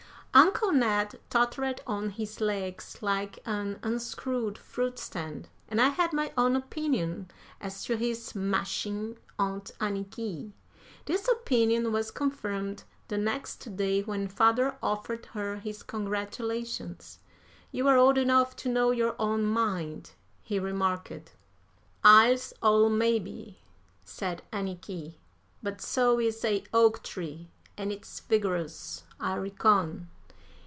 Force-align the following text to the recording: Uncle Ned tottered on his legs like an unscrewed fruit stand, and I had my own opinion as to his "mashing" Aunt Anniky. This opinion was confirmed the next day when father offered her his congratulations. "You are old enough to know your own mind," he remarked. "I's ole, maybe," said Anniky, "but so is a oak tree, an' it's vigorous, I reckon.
Uncle 0.33 0.71
Ned 0.71 1.19
tottered 1.29 1.81
on 1.85 2.11
his 2.11 2.39
legs 2.39 2.97
like 3.01 3.39
an 3.45 3.77
unscrewed 3.83 4.57
fruit 4.57 4.97
stand, 4.97 5.49
and 5.67 5.81
I 5.81 5.89
had 5.89 6.13
my 6.13 6.31
own 6.37 6.55
opinion 6.55 7.29
as 7.59 7.83
to 7.83 7.97
his 7.97 8.33
"mashing" 8.33 9.17
Aunt 9.37 9.71
Anniky. 9.81 10.53
This 11.03 11.27
opinion 11.27 11.91
was 11.91 12.11
confirmed 12.11 12.85
the 13.09 13.17
next 13.17 13.75
day 13.75 14.03
when 14.03 14.29
father 14.29 14.77
offered 14.81 15.25
her 15.33 15.57
his 15.57 15.83
congratulations. 15.83 17.19
"You 17.73 17.89
are 17.89 17.97
old 17.97 18.17
enough 18.17 18.55
to 18.61 18.69
know 18.69 18.91
your 18.91 19.17
own 19.19 19.43
mind," 19.45 20.11
he 20.41 20.59
remarked. 20.59 21.33
"I's 22.05 22.53
ole, 22.63 22.87
maybe," 22.89 23.59
said 24.05 24.43
Anniky, 24.53 25.15
"but 25.61 25.81
so 25.81 26.21
is 26.21 26.45
a 26.45 26.63
oak 26.73 27.03
tree, 27.03 27.49
an' 27.77 27.91
it's 27.91 28.21
vigorous, 28.21 29.03
I 29.19 29.35
reckon. 29.35 30.07